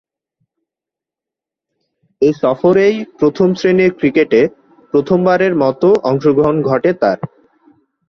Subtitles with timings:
[2.21, 4.41] এ সফরেই প্রথম-শ্রেণীর ক্রিকেটে
[4.93, 7.17] প্রথমবারের মতো অংশগ্রহণ ঘটে তার।